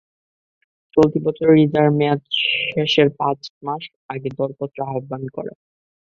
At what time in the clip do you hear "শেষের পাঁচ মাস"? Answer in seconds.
2.65-3.83